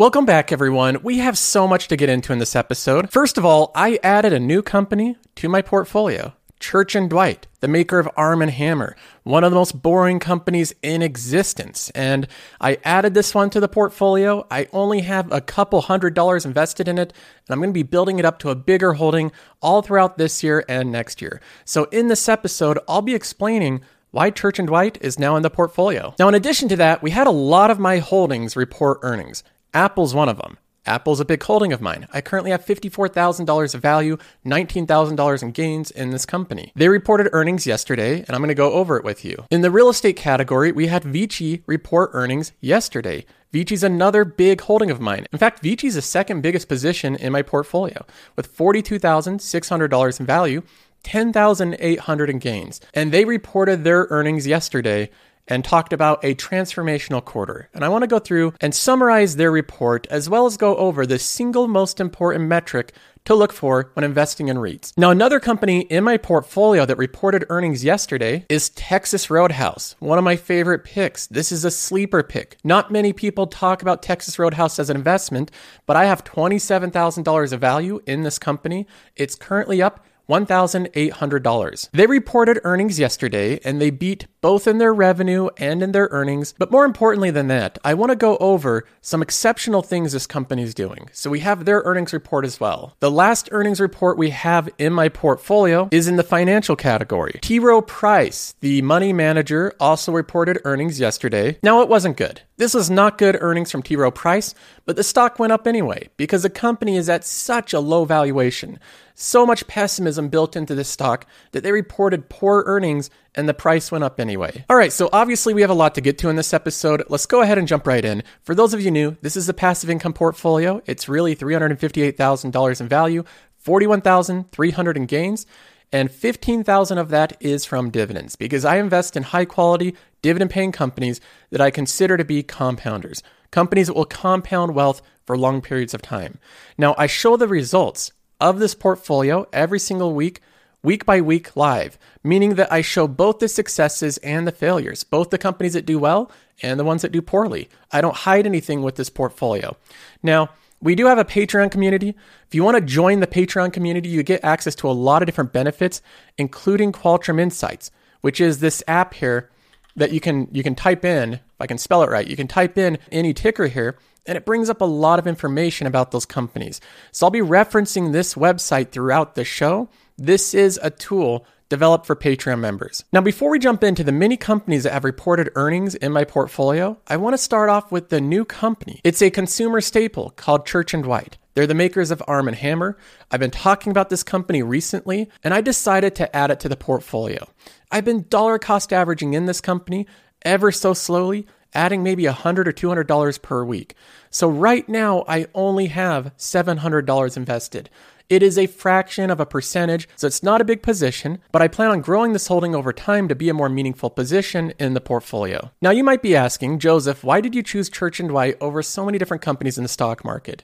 [0.00, 1.02] Welcome back, everyone.
[1.02, 3.12] We have so much to get into in this episode.
[3.12, 6.32] First of all, I added a new company to my portfolio.
[6.58, 10.72] Church and Dwight, the maker of Arm and Hammer, one of the most boring companies
[10.80, 11.90] in existence.
[11.90, 12.26] And
[12.62, 14.46] I added this one to the portfolio.
[14.50, 17.12] I only have a couple hundred dollars invested in it,
[17.46, 20.42] and I'm going to be building it up to a bigger holding all throughout this
[20.42, 21.42] year and next year.
[21.66, 23.82] So in this episode, I'll be explaining
[24.12, 26.14] why Church and Dwight is now in the portfolio.
[26.18, 29.44] Now, in addition to that, we had a lot of my holdings report earnings.
[29.72, 30.58] Apple's one of them.
[30.86, 32.08] Apple's a big holding of mine.
[32.12, 36.72] I currently have $54,000 of value, $19,000 in gains in this company.
[36.74, 39.44] They reported earnings yesterday, and I'm going to go over it with you.
[39.50, 43.26] In the real estate category, we had Vici report earnings yesterday.
[43.52, 45.26] Vici's another big holding of mine.
[45.32, 50.62] In fact, Vici's the second biggest position in my portfolio with $42,600 in value,
[51.02, 52.80] 10,800 in gains.
[52.94, 55.10] And they reported their earnings yesterday
[55.50, 57.68] and talked about a transformational quarter.
[57.74, 61.04] And I want to go through and summarize their report as well as go over
[61.04, 62.92] the single most important metric
[63.24, 64.96] to look for when investing in REITs.
[64.96, 70.24] Now, another company in my portfolio that reported earnings yesterday is Texas Roadhouse, one of
[70.24, 71.26] my favorite picks.
[71.26, 72.56] This is a sleeper pick.
[72.64, 75.50] Not many people talk about Texas Roadhouse as an investment,
[75.86, 78.86] but I have $27,000 of value in this company.
[79.16, 81.90] It's currently up $1,800.
[81.90, 86.54] They reported earnings yesterday and they beat both in their revenue and in their earnings.
[86.56, 90.62] But more importantly than that, I want to go over some exceptional things this company
[90.62, 91.10] is doing.
[91.12, 92.96] So we have their earnings report as well.
[93.00, 97.38] The last earnings report we have in my portfolio is in the financial category.
[97.42, 97.58] T.
[97.58, 101.58] Rowe Price, the money manager, also reported earnings yesterday.
[101.62, 102.42] Now, it wasn't good.
[102.56, 103.96] This was not good earnings from T.
[103.96, 104.54] Rowe Price,
[104.90, 108.76] but the stock went up anyway because the company is at such a low valuation.
[109.14, 113.92] So much pessimism built into this stock that they reported poor earnings and the price
[113.92, 114.64] went up anyway.
[114.68, 117.04] All right, so obviously we have a lot to get to in this episode.
[117.08, 118.24] Let's go ahead and jump right in.
[118.42, 120.82] For those of you new, this is a passive income portfolio.
[120.86, 123.22] It's really $358,000 in value,
[123.58, 125.46] 41,300 in gains,
[125.92, 130.72] and 15,000 of that is from dividends because I invest in high quality dividend paying
[130.72, 131.20] companies
[131.50, 133.22] that I consider to be compounders.
[133.50, 136.38] Companies that will compound wealth for long periods of time.
[136.78, 140.40] Now, I show the results of this portfolio every single week
[140.82, 145.30] week by week live, meaning that I show both the successes and the failures, both
[145.30, 146.30] the companies that do well
[146.62, 147.68] and the ones that do poorly.
[147.92, 149.76] I don't hide anything with this portfolio.
[150.22, 150.50] Now,
[150.82, 152.14] we do have a Patreon community.
[152.46, 155.26] If you want to join the Patreon community, you get access to a lot of
[155.26, 156.00] different benefits,
[156.38, 157.90] including Qualtrim Insights,
[158.22, 159.50] which is this app here
[159.96, 162.48] that you can you can type in, if I can spell it right, you can
[162.48, 166.24] type in any ticker here and it brings up a lot of information about those
[166.24, 166.80] companies.
[167.12, 172.14] So I'll be referencing this website throughout the show this is a tool developed for
[172.14, 173.04] Patreon members.
[173.10, 176.98] Now, before we jump into the many companies that have reported earnings in my portfolio,
[177.06, 179.00] I want to start off with the new company.
[179.02, 181.38] It's a consumer staple called Church and Dwight.
[181.54, 182.98] They're the makers of Arm and Hammer.
[183.30, 186.76] I've been talking about this company recently, and I decided to add it to the
[186.76, 187.48] portfolio.
[187.90, 190.06] I've been dollar cost averaging in this company
[190.42, 193.94] ever so slowly, adding maybe 100 or $200 per week.
[194.30, 197.90] So right now, I only have $700 invested.
[198.28, 201.66] It is a fraction of a percentage, so it's not a big position, but I
[201.66, 205.00] plan on growing this holding over time to be a more meaningful position in the
[205.00, 205.72] portfolio.
[205.82, 209.04] Now, you might be asking, Joseph, why did you choose Church and Dwight over so
[209.04, 210.62] many different companies in the stock market?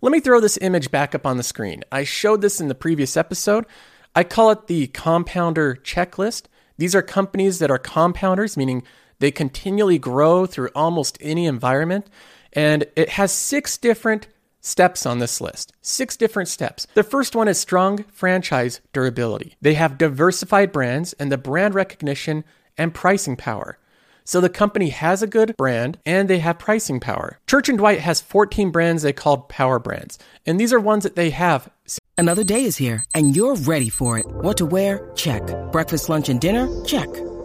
[0.00, 1.82] Let me throw this image back up on the screen.
[1.90, 3.66] I showed this in the previous episode.
[4.14, 6.44] I call it the compounder checklist.
[6.76, 8.84] These are companies that are compounders, meaning
[9.18, 12.06] they continually grow through almost any environment.
[12.52, 14.28] And it has six different
[14.60, 15.72] steps on this list.
[15.80, 16.86] Six different steps.
[16.94, 19.56] The first one is strong franchise durability.
[19.60, 22.44] They have diversified brands and the brand recognition
[22.76, 23.78] and pricing power.
[24.24, 27.38] So the company has a good brand and they have pricing power.
[27.46, 31.16] Church and Dwight has 14 brands they call power brands, and these are ones that
[31.16, 31.70] they have.
[32.18, 34.26] Another day is here and you're ready for it.
[34.26, 35.10] What to wear?
[35.14, 35.42] Check.
[35.72, 36.68] Breakfast, lunch, and dinner?
[36.84, 37.08] Check.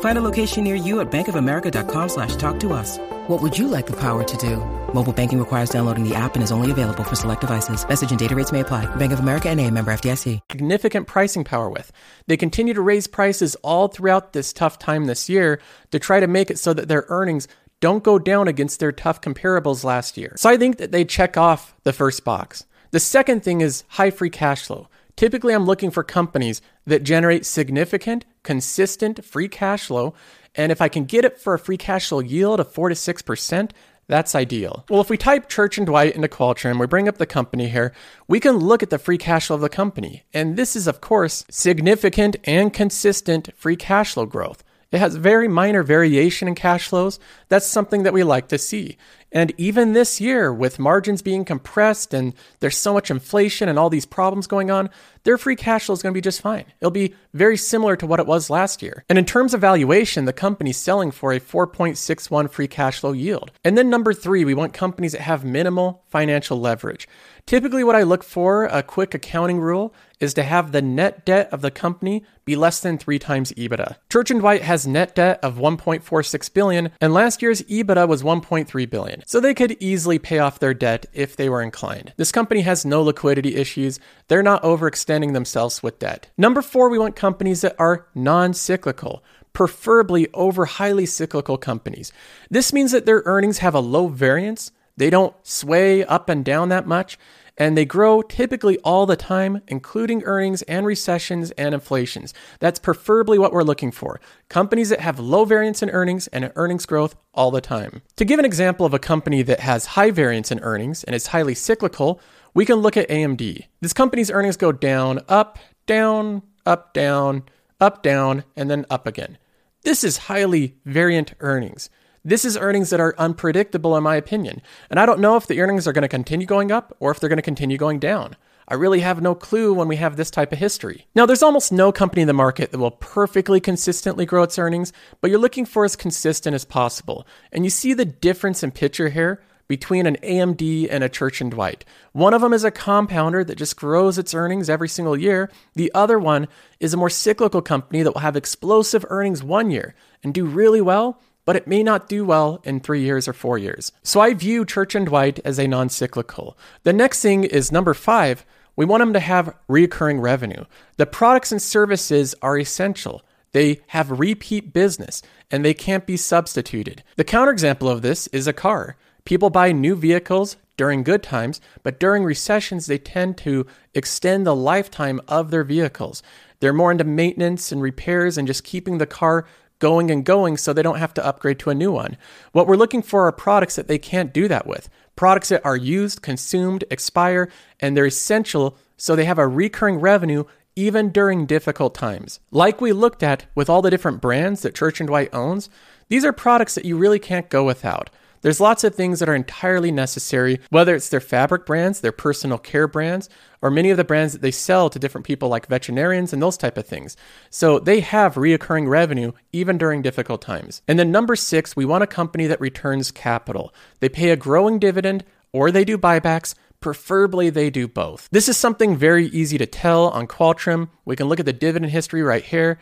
[0.00, 2.98] Find a location near you at bankofamerica.com slash talk to us.
[3.28, 4.56] What would you like the power to do?
[4.94, 7.86] Mobile banking requires downloading the app and is only available for select devices.
[7.86, 8.86] Message and data rates may apply.
[8.96, 10.40] Bank of America and a member FDIC.
[10.50, 11.92] Significant pricing power with.
[12.26, 15.60] They continue to raise prices all throughout this tough time this year
[15.90, 17.46] to try to make it so that their earnings
[17.80, 20.32] don't go down against their tough comparables last year.
[20.36, 22.64] So I think that they check off the first box.
[22.92, 24.88] The second thing is high free cash flow.
[25.18, 30.14] Typically, I'm looking for companies that generate significant, consistent free cash flow.
[30.54, 32.94] And if I can get it for a free cash flow yield of 4 to
[32.94, 33.70] 6%,
[34.06, 34.86] That's ideal.
[34.88, 37.92] Well, if we type Church and Dwight into Qualtrim, we bring up the company here,
[38.26, 40.24] we can look at the free cash flow of the company.
[40.32, 44.64] And this is, of course, significant and consistent free cash flow growth.
[44.90, 47.20] It has very minor variation in cash flows.
[47.50, 48.96] That's something that we like to see.
[49.30, 53.90] And even this year, with margins being compressed and there's so much inflation and all
[53.90, 54.88] these problems going on,
[55.24, 56.64] their free cash flow is going to be just fine.
[56.80, 59.04] It'll be very similar to what it was last year.
[59.08, 63.50] And in terms of valuation, the company's selling for a 4.61 free cash flow yield.
[63.64, 67.06] And then number three, we want companies that have minimal financial leverage.
[67.48, 71.48] Typically, what I look for, a quick accounting rule, is to have the net debt
[71.50, 73.96] of the company be less than three times EBITDA.
[74.10, 78.90] Church and Dwight has net debt of 1.46 billion, and last year's EBITDA was 1.3
[78.90, 82.12] billion, so they could easily pay off their debt if they were inclined.
[82.16, 83.98] This company has no liquidity issues;
[84.28, 86.28] they're not overextending themselves with debt.
[86.36, 89.22] Number four, we want companies that are non-cyclical
[89.52, 92.12] preferably over highly cyclical companies.
[92.48, 96.68] This means that their earnings have a low variance, they don't sway up and down
[96.68, 97.18] that much,
[97.58, 102.32] and they grow typically all the time, including earnings and recessions and inflations.
[102.60, 104.20] That's preferably what we're looking for.
[104.48, 108.00] Companies that have low variance in earnings and earnings growth all the time.
[108.16, 111.26] To give an example of a company that has high variance in earnings and is
[111.26, 112.20] highly cyclical,
[112.54, 113.66] we can look at AMD.
[113.80, 117.42] This company's earnings go down, up, down, up, down,
[117.80, 119.36] up, down, and then up again.
[119.82, 121.90] This is highly variant earnings.
[122.28, 124.60] This is earnings that are unpredictable, in my opinion.
[124.90, 127.18] And I don't know if the earnings are going to continue going up or if
[127.18, 128.36] they're going to continue going down.
[128.68, 131.06] I really have no clue when we have this type of history.
[131.14, 134.92] Now, there's almost no company in the market that will perfectly consistently grow its earnings,
[135.22, 137.26] but you're looking for as consistent as possible.
[137.50, 141.50] And you see the difference in picture here between an AMD and a Church and
[141.50, 141.86] Dwight.
[142.12, 145.50] One of them is a compounder that just grows its earnings every single year.
[145.76, 146.46] The other one
[146.78, 150.82] is a more cyclical company that will have explosive earnings one year and do really
[150.82, 153.90] well but it may not do well in three years or four years.
[154.02, 156.58] So I view Church and Dwight as a non cyclical.
[156.82, 158.44] The next thing is number five,
[158.76, 160.66] we want them to have recurring revenue.
[160.98, 163.22] The products and services are essential.
[163.52, 167.02] They have repeat business and they can't be substituted.
[167.16, 168.98] The counterexample of this is a car.
[169.24, 174.54] People buy new vehicles during good times, but during recessions, they tend to extend the
[174.54, 176.22] lifetime of their vehicles.
[176.60, 179.46] They're more into maintenance and repairs and just keeping the car
[179.78, 182.16] going and going so they don't have to upgrade to a new one.
[182.52, 184.88] What we're looking for are products that they can't do that with.
[185.16, 187.48] Products that are used, consumed, expire,
[187.80, 190.44] and they're essential so they have a recurring revenue
[190.74, 192.38] even during difficult times.
[192.50, 195.68] Like we looked at with all the different brands that Church and Dwight owns,
[196.08, 198.10] these are products that you really can't go without.
[198.40, 202.58] There's lots of things that are entirely necessary, whether it's their fabric brands, their personal
[202.58, 203.28] care brands,
[203.60, 206.56] or many of the brands that they sell to different people like veterinarians and those
[206.56, 207.16] type of things.
[207.50, 210.82] So they have reoccurring revenue even during difficult times.
[210.86, 213.74] And then number six, we want a company that returns capital.
[214.00, 216.54] They pay a growing dividend or they do buybacks.
[216.80, 218.28] Preferably, they do both.
[218.30, 220.90] This is something very easy to tell on Qualtrim.
[221.04, 222.78] We can look at the dividend history right here.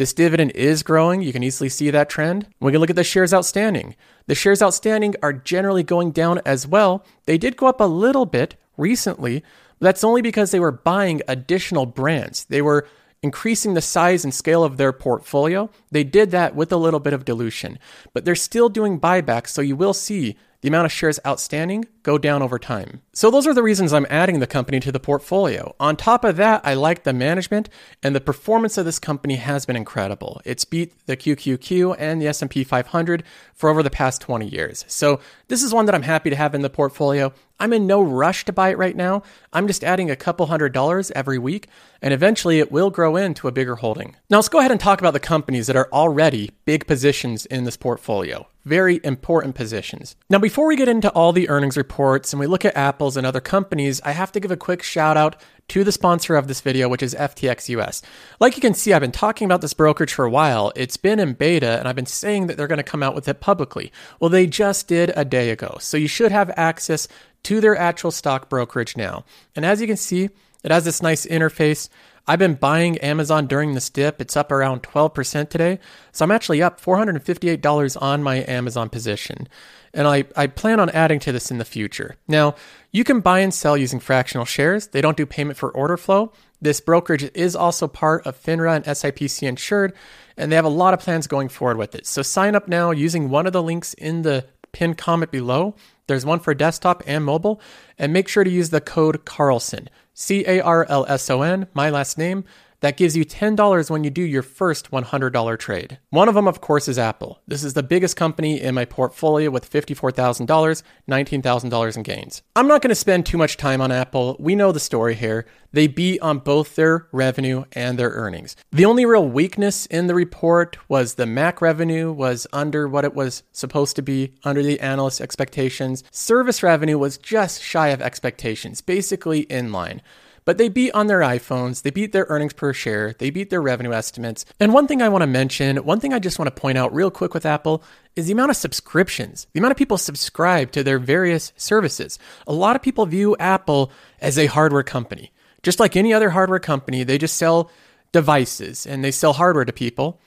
[0.00, 1.20] This dividend is growing.
[1.20, 2.46] You can easily see that trend.
[2.58, 3.96] We can look at the shares outstanding.
[4.28, 7.04] The shares outstanding are generally going down as well.
[7.26, 9.44] They did go up a little bit recently,
[9.78, 12.46] but that's only because they were buying additional brands.
[12.46, 12.88] They were
[13.22, 15.68] increasing the size and scale of their portfolio.
[15.90, 17.78] They did that with a little bit of dilution,
[18.14, 22.18] but they're still doing buybacks, so you will see the amount of shares outstanding go
[22.18, 23.02] down over time.
[23.12, 25.74] So those are the reasons I'm adding the company to the portfolio.
[25.80, 27.68] On top of that, I like the management
[28.02, 30.40] and the performance of this company has been incredible.
[30.44, 33.22] It's beat the QQQ and the S&P 500
[33.54, 34.84] for over the past 20 years.
[34.88, 37.32] So this is one that I'm happy to have in the portfolio.
[37.58, 39.22] I'm in no rush to buy it right now.
[39.52, 41.68] I'm just adding a couple hundred dollars every week,
[42.00, 44.16] and eventually it will grow into a bigger holding.
[44.30, 47.64] Now let's go ahead and talk about the companies that are already big positions in
[47.64, 48.46] this portfolio.
[48.70, 50.14] Very important positions.
[50.28, 53.26] Now, before we get into all the earnings reports and we look at Apple's and
[53.26, 55.34] other companies, I have to give a quick shout out
[55.70, 58.00] to the sponsor of this video, which is FTX US.
[58.38, 60.70] Like you can see, I've been talking about this brokerage for a while.
[60.76, 63.26] It's been in beta, and I've been saying that they're going to come out with
[63.26, 63.90] it publicly.
[64.20, 65.78] Well, they just did a day ago.
[65.80, 67.08] So you should have access
[67.42, 69.24] to their actual stock brokerage now.
[69.56, 70.30] And as you can see,
[70.62, 71.88] it has this nice interface.
[72.26, 74.20] I've been buying Amazon during this dip.
[74.20, 75.78] It's up around 12% today.
[76.12, 79.48] So I'm actually up $458 on my Amazon position.
[79.92, 82.16] And I, I plan on adding to this in the future.
[82.28, 82.54] Now,
[82.92, 84.88] you can buy and sell using fractional shares.
[84.88, 86.32] They don't do payment for order flow.
[86.62, 89.94] This brokerage is also part of FINRA and SIPC insured,
[90.36, 92.06] and they have a lot of plans going forward with it.
[92.06, 95.74] So sign up now using one of the links in the pinned comment below.
[96.06, 97.60] There's one for desktop and mobile,
[97.98, 101.68] and make sure to use the code Carlson, C A R L S O N,
[101.74, 102.44] my last name.
[102.80, 105.98] That gives you $10 when you do your first $100 trade.
[106.08, 107.40] One of them, of course, is Apple.
[107.46, 112.42] This is the biggest company in my portfolio with $54,000, $19,000 in gains.
[112.56, 114.36] I'm not going to spend too much time on Apple.
[114.40, 115.46] We know the story here.
[115.72, 118.56] They beat on both their revenue and their earnings.
[118.72, 123.14] The only real weakness in the report was the Mac revenue was under what it
[123.14, 126.02] was supposed to be, under the analyst expectations.
[126.10, 130.00] Service revenue was just shy of expectations, basically in line.
[130.44, 133.62] But they beat on their iPhones, they beat their earnings per share, they beat their
[133.62, 134.44] revenue estimates.
[134.58, 136.94] And one thing I want to mention, one thing I just want to point out
[136.94, 137.82] real quick with Apple
[138.16, 142.18] is the amount of subscriptions, the amount of people subscribe to their various services.
[142.46, 145.32] A lot of people view Apple as a hardware company.
[145.62, 147.70] Just like any other hardware company, they just sell
[148.12, 150.20] devices and they sell hardware to people.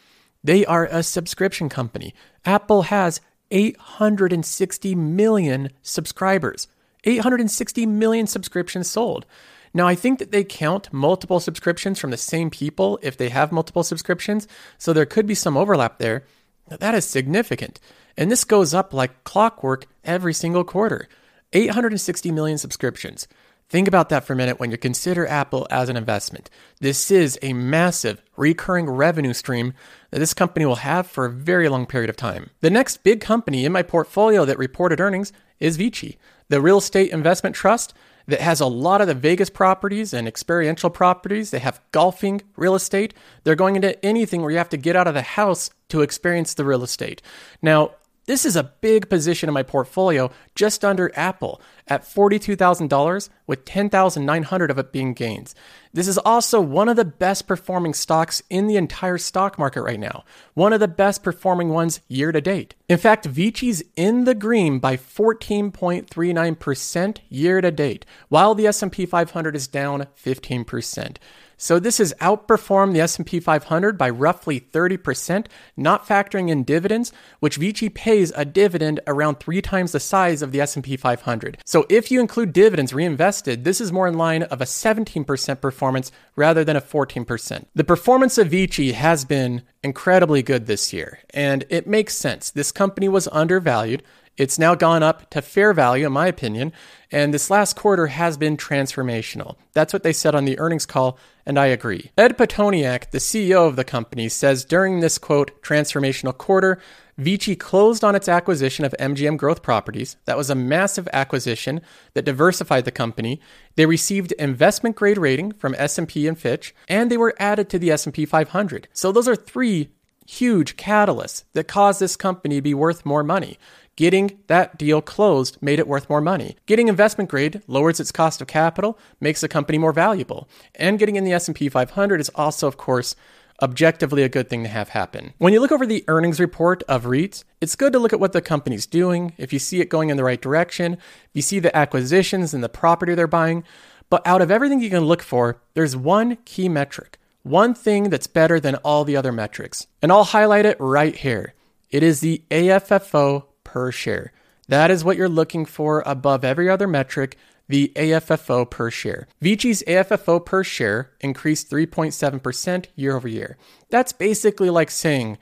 [0.44, 2.14] They are a subscription company.
[2.46, 6.68] Apple has 860 million subscribers,
[7.04, 9.26] 860 million subscriptions sold.
[9.74, 13.52] Now, I think that they count multiple subscriptions from the same people if they have
[13.52, 16.24] multiple subscriptions, so there could be some overlap there.
[16.68, 17.80] That is significant.
[18.16, 21.08] And this goes up like clockwork every single quarter.
[21.54, 23.28] 860 million subscriptions.
[23.70, 26.50] Think about that for a minute when you consider Apple as an investment.
[26.80, 29.74] This is a massive recurring revenue stream
[30.12, 32.52] that this company will have for a very long period of time.
[32.60, 37.12] The next big company in my portfolio that reported earnings is Vici, the real estate
[37.12, 37.96] investment trust
[38.28, 41.52] that has a lot of the Vegas properties and experiential properties.
[41.52, 43.14] They have golfing, real estate.
[43.44, 46.54] They're going into anything where you have to get out of the house to experience
[46.54, 47.22] the real estate.
[47.62, 47.92] Now,
[48.26, 54.72] this is a big position in my portfolio, just under Apple at $42,000 with 10,900
[54.72, 55.54] of it being gains.
[55.92, 60.00] This is also one of the best performing stocks in the entire stock market right
[60.00, 60.24] now.
[60.54, 62.76] One of the best performing ones year to date.
[62.88, 69.56] In fact, Vici's in the green by 14.39% year to date, while the S&P 500
[69.56, 71.18] is down 15%.
[71.58, 77.58] So this has outperformed the S&P 500 by roughly 30%, not factoring in dividends, which
[77.58, 81.58] Vici pays a dividend around 3 times the size of the S&P 500.
[81.66, 86.12] So if you include dividends reinvested, this is more in line of a 17% performance
[86.36, 87.66] rather than a 14%.
[87.76, 92.50] The performance of Vici has been incredibly good this year, and it makes sense.
[92.50, 94.04] This company was undervalued.
[94.36, 96.74] It's now gone up to fair value, in my opinion,
[97.12, 99.58] and this last quarter has been transformational.
[99.74, 102.12] That's what they said on the earnings call, and I agree.
[102.18, 106.80] Ed Pitoniak, the CEO of the company, says during this quote, transformational quarter,
[107.18, 110.18] Vici closed on its acquisition of MGM Growth Properties.
[110.26, 111.82] That was a massive acquisition
[112.16, 113.40] that diversified the company.
[113.76, 117.92] They received investment grade rating from S&P and Fitch, and they were added to the
[117.92, 118.88] S&P 500.
[118.94, 119.90] So those are three
[120.26, 123.60] huge catalysts that caused this company to be worth more money.
[123.96, 126.58] Getting that deal closed made it worth more money.
[126.66, 130.50] Getting investment grade lowers its cost of capital, makes the company more valuable.
[130.74, 133.16] And getting in the S&P 500 is also of course
[133.62, 135.34] objectively a good thing to have happen.
[135.38, 138.34] When you look over the earnings report of REITs, it's good to look at what
[138.34, 141.60] the company's doing, if you see it going in the right direction, if you see
[141.60, 143.64] the acquisitions and the property they're buying.
[144.10, 148.28] But out of everything you can look for, there's one key metric, one thing that's
[148.28, 149.86] better than all the other metrics.
[150.02, 151.54] And I'll highlight it right here.
[151.92, 154.32] It is the AFFO per share.
[154.68, 157.38] That is what you're looking for above every other metric,
[157.68, 159.28] the AFFO per share.
[159.42, 163.58] Vici's AFFO per share increased 3.7% year over year.
[163.90, 165.40] That's basically like saying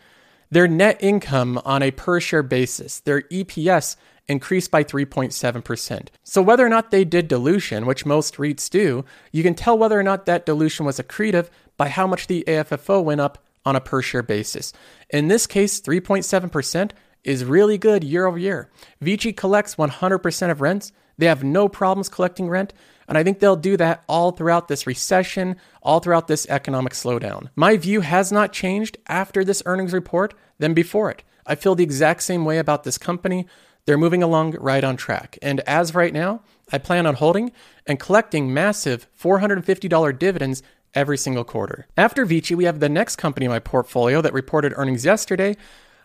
[0.49, 3.97] their net income on a per share basis, their EPS
[4.29, 6.07] increased by 3.7%.
[6.23, 9.99] So whether or not they did dilution, which most REITs do, you can tell whether
[9.99, 13.81] or not that dilution was accretive by how much the AFFO went up on a
[13.81, 14.71] per share basis.
[15.09, 16.91] In this case, 3.7%
[17.23, 18.69] is really good year over year.
[18.99, 20.91] Vici collects 100% of rents.
[21.17, 22.73] They have no problems collecting rent.
[23.07, 27.49] And I think they'll do that all throughout this recession, all throughout this economic slowdown.
[27.55, 31.23] My view has not changed after this earnings report than before it.
[31.45, 33.47] I feel the exact same way about this company.
[33.85, 35.37] They're moving along right on track.
[35.41, 37.51] And as right now, I plan on holding
[37.85, 40.63] and collecting massive $450 dividends
[40.93, 41.87] every single quarter.
[41.97, 45.57] After Vici, we have the next company in my portfolio that reported earnings yesterday,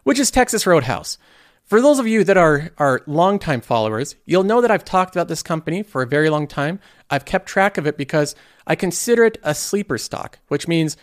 [0.06, 1.18] which is Texas Roadhouse.
[1.64, 5.26] For those of you that are, are longtime followers, you'll know that I've talked about
[5.26, 6.78] this company for a very long time.
[7.10, 8.36] I've kept track of it because
[8.68, 10.96] I consider it a sleeper stock, which means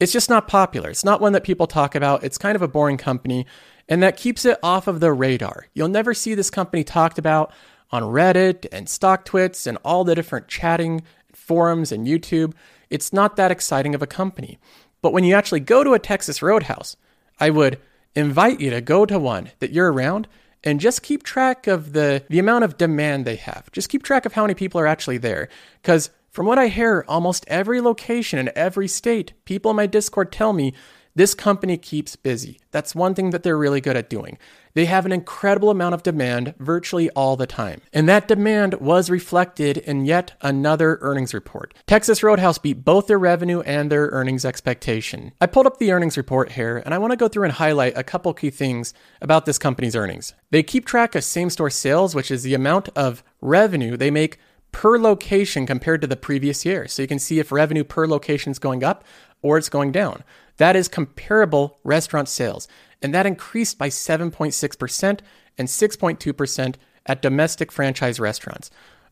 [0.00, 0.88] it's just not popular.
[0.88, 2.24] It's not one that people talk about.
[2.24, 3.44] It's kind of a boring company,
[3.90, 5.66] and that keeps it off of the radar.
[5.74, 7.52] You'll never see this company talked about
[7.90, 12.54] on Reddit and stock StockTwits and all the different chatting forums and YouTube.
[12.88, 14.58] It's not that exciting of a company.
[15.02, 16.96] But when you actually go to a Texas Roadhouse,
[17.38, 17.78] I would
[18.16, 20.26] invite you to go to one that you're around
[20.64, 23.70] and just keep track of the, the amount of demand they have.
[23.70, 25.48] Just keep track of how many people are actually there.
[25.80, 30.32] Because from what I hear, almost every location in every state, people in my Discord
[30.32, 30.74] tell me
[31.16, 32.60] this company keeps busy.
[32.70, 34.36] That's one thing that they're really good at doing.
[34.74, 37.80] They have an incredible amount of demand virtually all the time.
[37.94, 41.72] And that demand was reflected in yet another earnings report.
[41.86, 45.32] Texas Roadhouse beat both their revenue and their earnings expectation.
[45.40, 47.96] I pulled up the earnings report here, and I want to go through and highlight
[47.96, 48.92] a couple key things
[49.22, 50.34] about this company's earnings.
[50.50, 54.38] They keep track of same store sales, which is the amount of revenue they make
[54.72, 56.86] per location compared to the previous year.
[56.86, 59.04] So you can see if revenue per location is going up
[59.40, 60.22] or it's going down.
[60.58, 62.68] That is comparable restaurant sales,
[63.02, 65.20] and that increased by 7.6%
[65.58, 66.74] and 6.2%
[67.06, 68.70] at domestic franchise restaurants.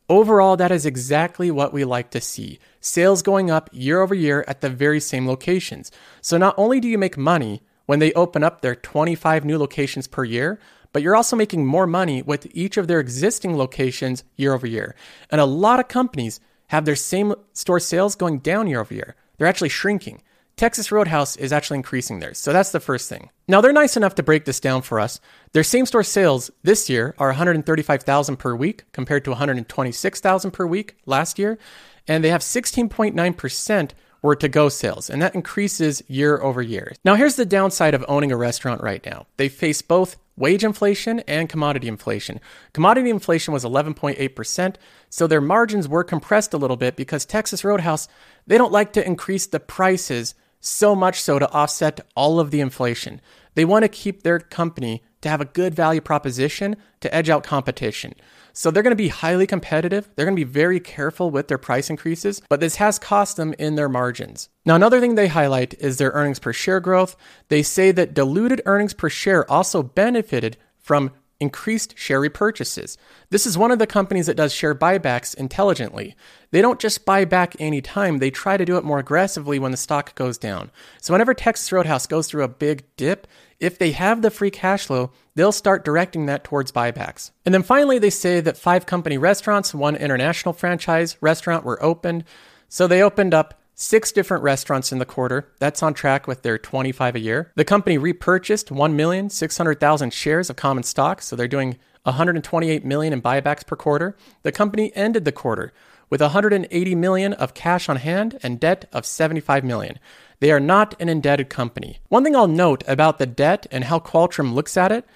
[0.08, 4.44] Overall, that is exactly what we like to see sales going up year over year
[4.46, 5.90] at the very same locations.
[6.20, 10.06] So not only do you make money when they open up their 25 new locations
[10.06, 10.58] per year,
[10.92, 14.94] but you're also making more money with each of their existing locations year over year.
[15.30, 19.16] And a lot of companies have their same store sales going down year over year,
[19.36, 20.22] they're actually shrinking.
[20.56, 22.38] Texas Roadhouse is actually increasing theirs.
[22.38, 23.30] So that's the first thing.
[23.49, 25.20] Now they're nice enough to break this down for us.
[25.52, 31.38] Their same-store sales this year are 135,000 per week compared to 126,000 per week last
[31.38, 31.58] year,
[32.06, 33.90] and they have 16.9%
[34.23, 36.94] were to go sales, and that increases year over year.
[37.04, 41.20] Now, here's the downside of owning a restaurant right now they face both wage inflation
[41.28, 42.40] and commodity inflation.
[42.73, 44.76] Commodity inflation was 11.8%,
[45.11, 48.08] so their margins were compressed a little bit because Texas Roadhouse,
[48.46, 50.34] they don't like to increase the prices
[50.64, 53.21] so much so to offset all of the inflation.
[53.54, 57.44] They want to keep their company to have a good value proposition to edge out
[57.44, 58.14] competition.
[58.52, 60.09] So they're going to be highly competitive.
[60.14, 63.54] They're going to be very careful with their price increases, but this has cost them
[63.59, 64.49] in their margins.
[64.64, 67.16] Now, another thing they highlight is their earnings per share growth.
[67.49, 72.96] They say that diluted earnings per share also benefited from increased share repurchases.
[73.30, 76.14] This is one of the companies that does share buybacks intelligently.
[76.50, 79.70] They don't just buy back any time, they try to do it more aggressively when
[79.70, 80.70] the stock goes down.
[81.00, 83.26] So whenever Texas Roadhouse goes through a big dip,
[83.60, 87.30] if they have the free cash flow, they'll start directing that towards buybacks.
[87.44, 92.24] And then finally, they say that five company restaurants, one international franchise restaurant were opened.
[92.68, 95.52] So they opened up six different restaurants in the quarter.
[95.58, 97.52] That's on track with their 25 a year.
[97.54, 103.67] The company repurchased 1,600,000 shares of common stock, so they're doing 128 million in buybacks
[103.67, 104.17] per quarter.
[104.43, 105.73] The company ended the quarter
[106.10, 109.99] with 180 million of cash on hand and debt of 75 million.
[110.41, 111.99] They are not an indebted company.
[112.08, 115.06] One thing I'll note about the debt and how Qualtrim looks at it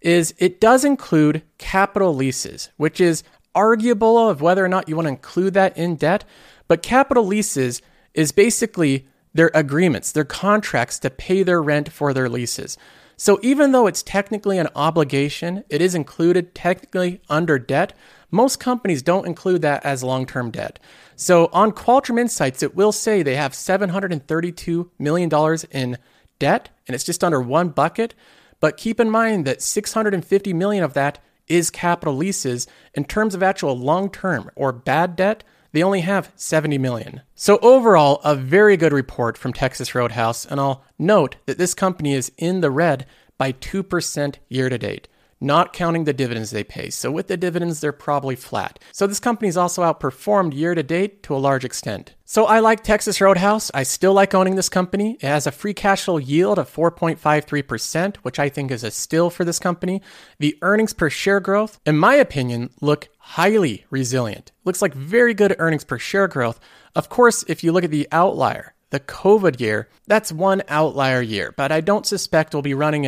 [0.00, 3.24] is it does include capital leases, which is
[3.54, 6.24] arguable of whether or not you want to include that in debt,
[6.68, 7.82] but capital leases
[8.16, 12.76] is basically their agreements, their contracts to pay their rent for their leases.
[13.16, 17.92] So even though it's technically an obligation, it is included technically under debt.
[18.30, 20.78] Most companies don't include that as long term debt.
[21.14, 25.30] So on Qualtrim Insights, it will say they have $732 million
[25.70, 25.98] in
[26.38, 28.14] debt, and it's just under one bucket.
[28.60, 32.66] But keep in mind that 650 million of that is capital leases.
[32.94, 37.22] In terms of actual long term or bad debt, they only have 70 million.
[37.34, 42.12] So overall, a very good report from Texas Roadhouse, and I'll note that this company
[42.12, 43.06] is in the red
[43.38, 45.08] by 2% year to date
[45.40, 46.90] not counting the dividends they pay.
[46.90, 48.78] So with the dividends, they're probably flat.
[48.92, 52.14] So this company's also outperformed year to date to a large extent.
[52.24, 53.70] So I like Texas Roadhouse.
[53.74, 55.18] I still like owning this company.
[55.20, 59.30] It has a free cash flow yield of 4.53%, which I think is a still
[59.30, 60.02] for this company.
[60.38, 64.52] The earnings per share growth, in my opinion, look highly resilient.
[64.64, 66.58] Looks like very good earnings per share growth.
[66.94, 71.52] Of course, if you look at the outlier, the COVID year, that's one outlier year,
[71.56, 73.04] but I don't suspect we'll be running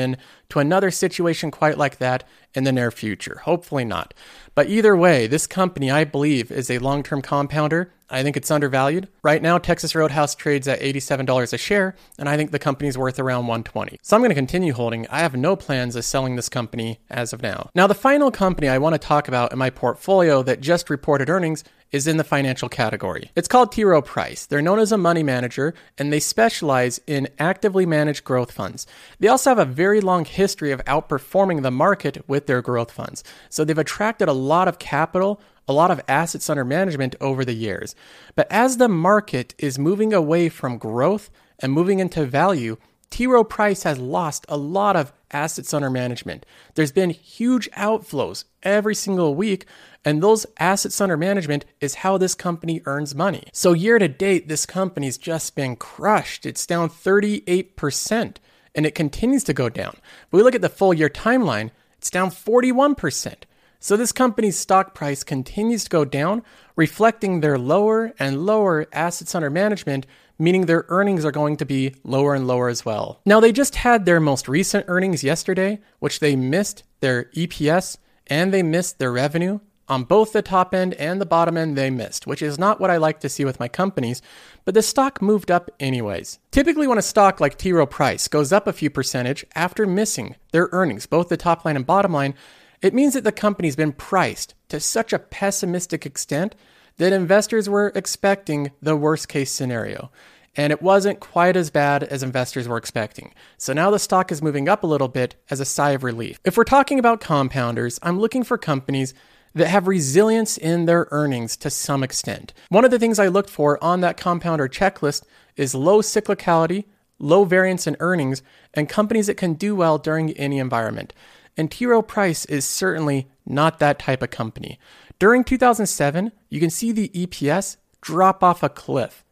[0.49, 3.43] into another situation quite like that in the near future.
[3.45, 4.15] Hopefully not.
[4.55, 7.93] But either way, this company, I believe, is a long term compounder.
[8.11, 9.09] I think it's undervalued.
[9.23, 13.19] Right now, Texas Roadhouse trades at $87 a share, and I think the company's worth
[13.19, 13.99] around 120.
[14.01, 15.07] So I'm going to continue holding.
[15.09, 17.69] I have no plans of selling this company as of now.
[17.75, 21.29] Now, the final company I want to talk about in my portfolio that just reported
[21.29, 23.31] earnings is in the financial category.
[23.35, 23.85] It's called T.
[23.85, 24.47] Rowe Price.
[24.47, 28.87] They're known as a money manager and they specialize in actively managed growth funds.
[29.21, 33.25] They also have a very long of outperforming the market with their growth funds.
[33.49, 37.55] So they've attracted a lot of capital, a lot of assets under management over the
[37.55, 37.95] years.
[38.35, 42.77] But as the market is moving away from growth and moving into value,
[43.11, 43.27] T.
[43.27, 46.45] Rowe Price has lost a lot of assets under management.
[46.75, 49.67] There's been huge outflows every single week,
[50.05, 53.49] and those assets under management is how this company earns money.
[53.53, 56.47] So, year to date, this company's just been crushed.
[56.47, 58.37] It's down 38%,
[58.75, 59.97] and it continues to go down.
[60.31, 63.45] But we look at the full year timeline, It's down 41%.
[63.81, 66.43] So this company's stock price continues to go down,
[66.75, 70.05] reflecting their lower and lower assets under management,
[70.37, 73.21] meaning their earnings are going to be lower and lower as well.
[73.25, 78.53] Now, they just had their most recent earnings yesterday, which they missed their EPS and
[78.53, 79.61] they missed their revenue.
[79.89, 82.91] On both the top end and the bottom end, they missed, which is not what
[82.91, 84.21] I like to see with my companies,
[84.69, 86.41] but the stock moved up anyways.
[86.51, 87.73] Typically, when a stock like T.
[87.73, 91.75] Rowe Price goes up a few percentage after missing their earnings, both the top line
[91.75, 92.35] and bottom line,
[92.83, 96.55] it means that the company's been priced to such a pessimistic extent
[96.99, 100.11] that investors were expecting the worst case scenario.
[100.55, 103.33] And it wasn't quite as bad as investors were expecting.
[103.57, 106.41] So now the stock is moving up a little bit as a sigh of relief.
[106.45, 109.15] If we're talking about compounders, I'm looking for companies
[109.59, 112.53] that have resilience in their earnings to some extent.
[112.69, 115.25] One of the things I looked for on that compounder checklist
[115.57, 116.85] is low cyclicality,
[117.19, 118.43] low variance in earnings,
[118.75, 121.13] and companies that can do well during any environment.
[121.57, 121.87] And T.
[121.87, 124.79] Rowe Price is certainly not that type of company.
[125.19, 129.25] During 2007, you can see the EPS drop off a cliff.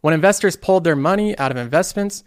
[0.00, 2.24] When investors pulled their money out of investments,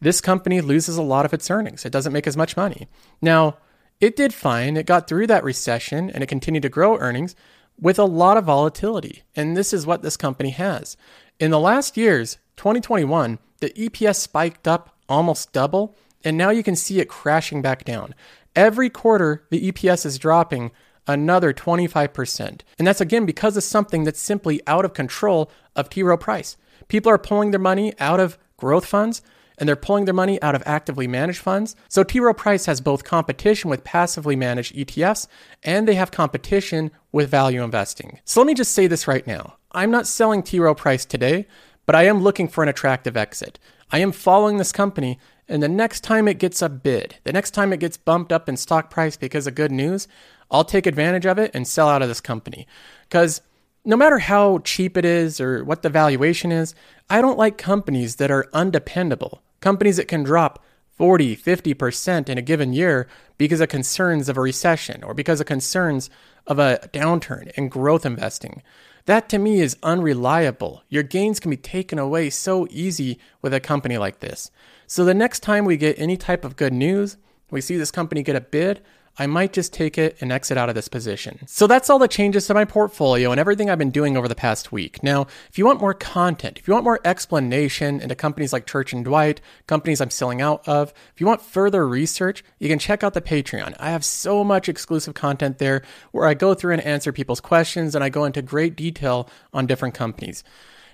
[0.00, 1.84] this company loses a lot of its earnings.
[1.84, 2.88] It doesn't make as much money.
[3.20, 3.58] Now,
[4.02, 4.76] it did fine.
[4.76, 7.36] It got through that recession and it continued to grow earnings
[7.80, 9.22] with a lot of volatility.
[9.36, 10.96] And this is what this company has.
[11.38, 16.74] In the last years, 2021, the EPS spiked up almost double, and now you can
[16.74, 18.12] see it crashing back down.
[18.56, 20.72] Every quarter, the EPS is dropping
[21.06, 22.60] another 25%.
[22.78, 26.02] And that's again because of something that's simply out of control of T.
[26.02, 26.56] Rowe Price.
[26.88, 29.22] People are pulling their money out of growth funds
[29.62, 31.76] and they're pulling their money out of actively managed funds.
[31.88, 32.18] So T.
[32.18, 35.28] Rowe Price has both competition with passively managed ETFs
[35.62, 38.18] and they have competition with value investing.
[38.24, 39.54] So let me just say this right now.
[39.70, 40.58] I'm not selling T.
[40.58, 41.46] Rowe Price today,
[41.86, 43.60] but I am looking for an attractive exit.
[43.92, 47.52] I am following this company and the next time it gets a bid, the next
[47.52, 50.08] time it gets bumped up in stock price because of good news,
[50.50, 52.66] I'll take advantage of it and sell out of this company.
[53.08, 53.42] Because
[53.84, 56.74] no matter how cheap it is or what the valuation is,
[57.10, 60.62] I don't like companies that are undependable, companies that can drop
[60.98, 65.46] 40, 50% in a given year because of concerns of a recession or because of
[65.46, 66.10] concerns
[66.46, 68.62] of a downturn in growth investing.
[69.06, 70.82] That to me is unreliable.
[70.88, 74.50] Your gains can be taken away so easy with a company like this.
[74.86, 77.16] So the next time we get any type of good news,
[77.50, 78.82] we see this company get a bid,
[79.18, 81.40] I might just take it and exit out of this position.
[81.46, 84.34] So that's all the changes to my portfolio and everything I've been doing over the
[84.34, 85.02] past week.
[85.02, 88.92] Now, if you want more content, if you want more explanation into companies like Church
[88.92, 93.04] and Dwight, companies I'm selling out of, if you want further research, you can check
[93.04, 93.74] out the Patreon.
[93.78, 97.94] I have so much exclusive content there where I go through and answer people's questions
[97.94, 100.42] and I go into great detail on different companies.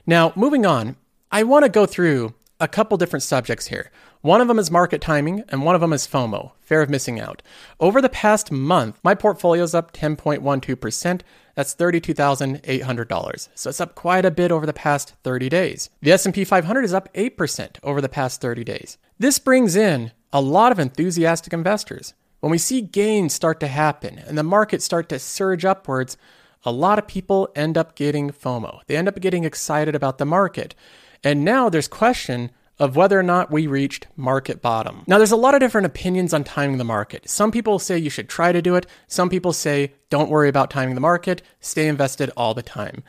[0.07, 0.96] Now, moving on,
[1.31, 3.90] I want to go through a couple different subjects here.
[4.21, 7.21] One of them is market timing, and one of them is FOMO, fear of missing
[7.21, 7.40] out.
[7.79, 11.21] Over the past month, my portfolio is up 10.12%.
[11.55, 13.49] That's $32,800.
[13.55, 15.90] So it's up quite a bit over the past 30 days.
[16.03, 18.99] The S&P 500 is up 8% over the past 30 days.
[19.18, 22.14] This brings in a lot of enthusiastic investors.
[22.40, 26.16] When we see gains start to happen and the market start to surge upwards,
[26.64, 28.81] a lot of people end up getting FOMO.
[28.87, 30.75] They end up getting excited about the market.
[31.24, 35.02] And now there's question of whether or not we reached market bottom.
[35.07, 37.28] Now, there's a lot of different opinions on timing the market.
[37.28, 38.87] Some people say you should try to do it.
[39.09, 43.02] Some people say don't worry about timing the market, stay invested all the time.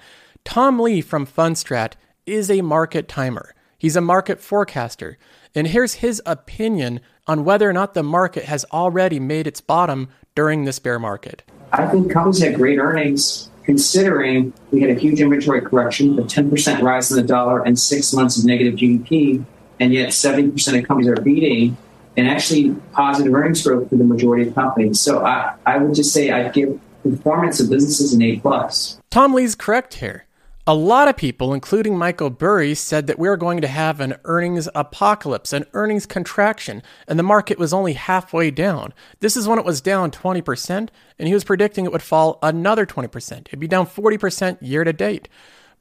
[0.43, 1.93] Tom Lee from Fundstrat
[2.25, 3.53] is a market timer.
[3.77, 5.17] He's a market forecaster.
[5.55, 10.09] And here's his opinion on whether or not the market has already made its bottom
[10.35, 11.43] during this bear market.
[11.71, 16.81] I think companies had great earnings considering we had a huge inventory correction, a 10%
[16.81, 19.45] rise in the dollar, and six months of negative GDP
[19.79, 21.77] and yet 70% of companies are beating
[22.17, 24.99] and actually positive earnings growth for the majority of companies.
[24.99, 28.99] So I, I would just say I'd give performance of businesses an A plus.
[29.11, 30.25] Tom Lee's correct here.
[30.69, 34.17] A lot of people, including Michael Burry, said that we are going to have an
[34.25, 38.93] earnings apocalypse, an earnings contraction, and the market was only halfway down.
[39.19, 42.85] This is when it was down 20%, and he was predicting it would fall another
[42.85, 43.47] 20%.
[43.47, 45.27] It'd be down 40% year to date.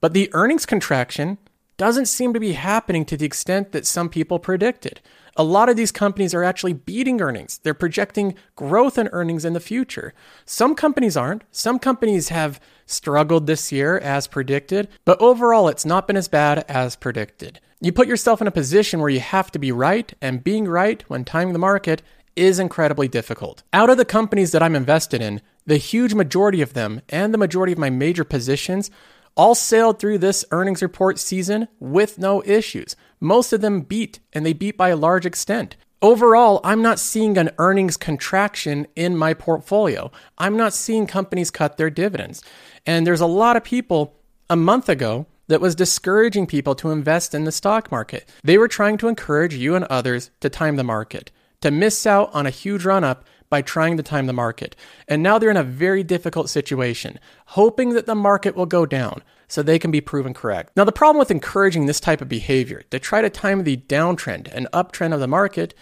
[0.00, 1.36] But the earnings contraction
[1.76, 5.02] doesn't seem to be happening to the extent that some people predicted.
[5.40, 7.58] A lot of these companies are actually beating earnings.
[7.58, 10.12] They're projecting growth in earnings in the future.
[10.44, 11.44] Some companies aren't.
[11.52, 16.64] Some companies have struggled this year as predicted, but overall, it's not been as bad
[16.68, 17.60] as predicted.
[17.80, 21.08] You put yourself in a position where you have to be right, and being right
[21.08, 22.02] when timing the market
[22.34, 23.62] is incredibly difficult.
[23.72, 27.38] Out of the companies that I'm invested in, the huge majority of them and the
[27.38, 28.90] majority of my major positions
[29.36, 32.96] all sailed through this earnings report season with no issues.
[33.20, 35.76] Most of them beat, and they beat by a large extent.
[36.00, 40.12] Overall, I'm not seeing an earnings contraction in my portfolio.
[40.38, 42.42] I'm not seeing companies cut their dividends.
[42.86, 44.14] And there's a lot of people
[44.48, 48.28] a month ago that was discouraging people to invest in the stock market.
[48.44, 52.30] They were trying to encourage you and others to time the market, to miss out
[52.32, 54.76] on a huge run up by trying to time the market.
[55.08, 59.22] And now they're in a very difficult situation, hoping that the market will go down
[59.48, 60.76] so they can be proven correct.
[60.76, 64.48] Now, the problem with encouraging this type of behavior to try to time the downtrend
[64.52, 65.74] and uptrend of the market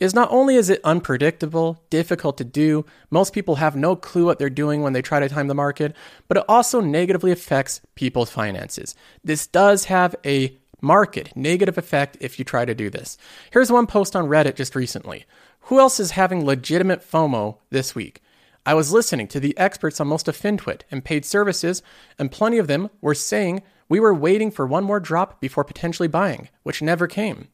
[0.00, 4.38] is not only is it unpredictable, difficult to do, most people have no clue what
[4.38, 5.94] they're doing when they try to time the market,
[6.28, 8.94] but it also negatively affects people's finances.
[9.22, 13.16] This does have a market negative effect if you try to do this.
[13.50, 15.24] Here's one post on Reddit just recently.
[15.60, 18.20] Who else is having legitimate FOMO this week?
[18.66, 21.82] I was listening to the experts on most of FinTwit and paid services,
[22.18, 26.08] and plenty of them were saying we were waiting for one more drop before potentially
[26.08, 27.48] buying, which never came.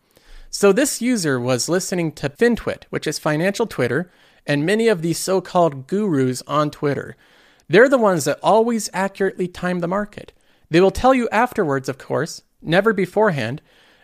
[0.51, 4.11] So this user was listening to FinTwit, which is financial Twitter,
[4.46, 7.16] and many of these so called gurus on Twitter.
[7.68, 10.33] They're the ones that always accurately time the market.
[10.70, 13.62] They will tell you afterwards, of course, never beforehand,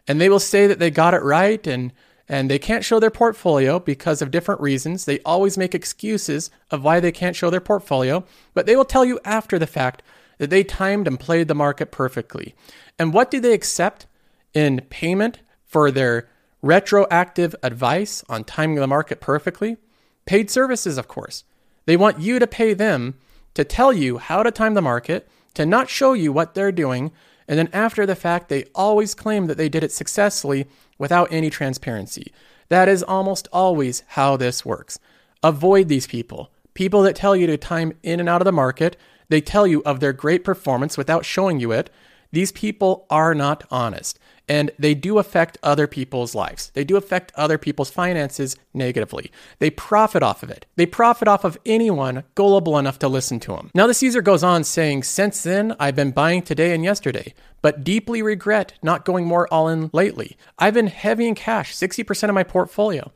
[0.09, 1.93] and they will say that they got it right and
[2.29, 5.05] and they can't show their portfolio because of different reasons.
[5.05, 9.05] They always make excuses of why they can't show their portfolio, but they will tell
[9.05, 10.03] you after the fact
[10.39, 12.55] that they timed and played the market perfectly.
[12.99, 14.07] And what do they accept
[14.53, 16.29] in payment for their
[16.63, 19.77] retroactive advice on timing the market perfectly?
[20.25, 21.45] Paid services, of course.
[21.85, 23.15] They want you to pay them
[23.55, 27.13] to tell you how to time the market, to not show you what they're doing,
[27.49, 30.67] and then after the fact, they always claim that they did it successfully
[30.99, 32.33] without any transparency.
[32.69, 34.99] That is almost always how this works.
[35.43, 36.51] Avoid these people.
[36.75, 38.97] People that tell you to time in and out of the market,
[39.29, 41.91] they tell you of their great performance without showing you it.
[42.33, 46.71] These people are not honest and they do affect other people's lives.
[46.75, 49.31] They do affect other people's finances negatively.
[49.59, 50.67] They profit off of it.
[50.77, 53.71] They profit off of anyone gullible enough to listen to them.
[53.75, 57.83] Now, the Caesar goes on saying, Since then, I've been buying today and yesterday, but
[57.83, 60.37] deeply regret not going more all in lately.
[60.59, 63.11] I've been heavy in cash, 60% of my portfolio.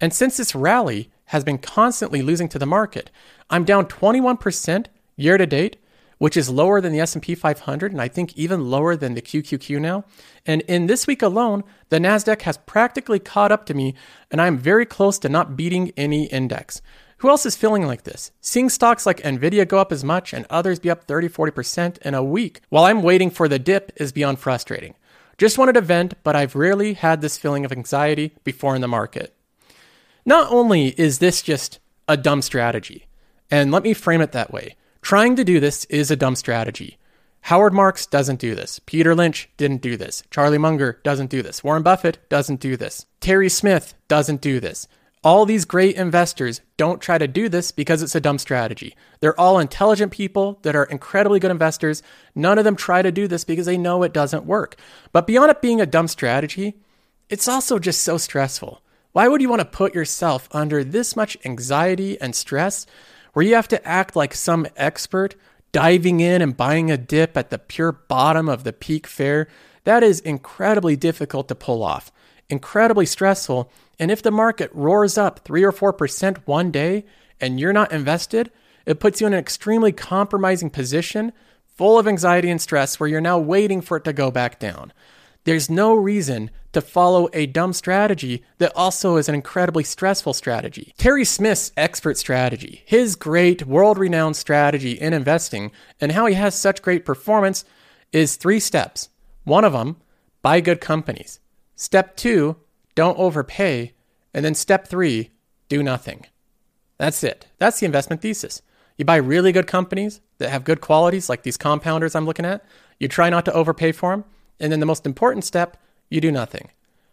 [0.00, 3.10] And since this rally has been constantly losing to the market,
[3.50, 5.78] I'm down 21% year to date
[6.18, 9.80] which is lower than the S&P 500 and I think even lower than the QQQ
[9.80, 10.04] now.
[10.44, 13.94] And in this week alone, the Nasdaq has practically caught up to me
[14.30, 16.80] and I'm very close to not beating any index.
[17.18, 18.30] Who else is feeling like this?
[18.40, 22.14] Seeing stocks like Nvidia go up as much and others be up 30, 40% in
[22.14, 24.94] a week while I'm waiting for the dip is beyond frustrating.
[25.38, 28.88] Just wanted to vent, but I've rarely had this feeling of anxiety before in the
[28.88, 29.34] market.
[30.24, 33.06] Not only is this just a dumb strategy,
[33.50, 34.76] and let me frame it that way.
[35.06, 36.98] Trying to do this is a dumb strategy.
[37.42, 38.80] Howard Marks doesn't do this.
[38.86, 40.24] Peter Lynch didn't do this.
[40.32, 41.62] Charlie Munger doesn't do this.
[41.62, 43.06] Warren Buffett doesn't do this.
[43.20, 44.88] Terry Smith doesn't do this.
[45.22, 48.96] All these great investors don't try to do this because it's a dumb strategy.
[49.20, 52.02] They're all intelligent people that are incredibly good investors.
[52.34, 54.74] None of them try to do this because they know it doesn't work.
[55.12, 56.80] But beyond it being a dumb strategy,
[57.30, 58.82] it's also just so stressful.
[59.12, 62.86] Why would you want to put yourself under this much anxiety and stress
[63.36, 65.34] where you have to act like some expert
[65.70, 69.46] diving in and buying a dip at the pure bottom of the peak fair,
[69.84, 72.10] that is incredibly difficult to pull off,
[72.48, 73.70] incredibly stressful.
[73.98, 77.04] And if the market roars up 3 or 4% one day
[77.38, 78.50] and you're not invested,
[78.86, 81.30] it puts you in an extremely compromising position,
[81.66, 84.94] full of anxiety and stress, where you're now waiting for it to go back down.
[85.46, 90.92] There's no reason to follow a dumb strategy that also is an incredibly stressful strategy.
[90.98, 96.56] Terry Smith's expert strategy, his great world renowned strategy in investing, and how he has
[96.56, 97.64] such great performance
[98.10, 99.08] is three steps.
[99.44, 99.98] One of them,
[100.42, 101.38] buy good companies.
[101.76, 102.56] Step two,
[102.96, 103.92] don't overpay.
[104.34, 105.30] And then step three,
[105.68, 106.26] do nothing.
[106.98, 107.46] That's it.
[107.58, 108.62] That's the investment thesis.
[108.98, 112.64] You buy really good companies that have good qualities, like these compounders I'm looking at.
[112.98, 114.24] You try not to overpay for them
[114.60, 115.76] and then the most important step,
[116.08, 116.70] you do nothing.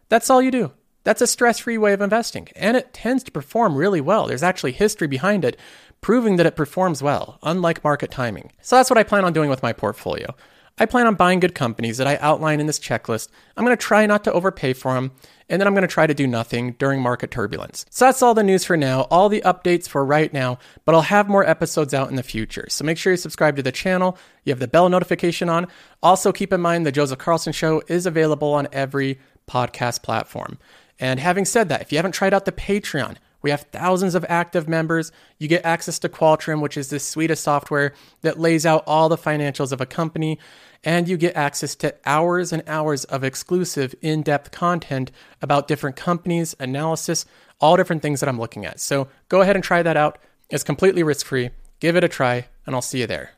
[0.10, 0.72] That's all you do.
[1.04, 4.28] That's a stress free way of investing, and it tends to perform really well.
[4.28, 5.60] There's actually history behind it
[6.00, 8.52] proving that it performs well, unlike market timing.
[8.62, 10.36] So that's what I plan on doing with my portfolio.
[10.80, 13.28] I plan on buying good companies that I outline in this checklist.
[13.56, 15.12] I'm going to try not to overpay for them,
[15.48, 17.86] and then I'm going to try to do nothing during market turbulence.
[17.92, 21.02] So that's all the news for now, all the updates for right now, but I'll
[21.02, 22.66] have more episodes out in the future.
[22.70, 25.68] So make sure you subscribe to the channel, you have the bell notification on.
[26.02, 30.58] Also, keep in mind the Joseph Carlson Show is available on every podcast platform.
[31.00, 34.26] And having said that, if you haven't tried out the Patreon, We have thousands of
[34.28, 35.12] active members.
[35.38, 39.10] You get access to Qualtrim, which is this suite of software that lays out all
[39.10, 40.40] the financials of a company.
[40.84, 45.96] And you get access to hours and hours of exclusive, in depth content about different
[45.96, 47.26] companies, analysis,
[47.62, 48.80] all different things that I'm looking at.
[48.80, 50.18] So go ahead and try that out.
[50.50, 51.52] It's completely risk free.
[51.80, 53.32] Give it a try, and I'll see you there.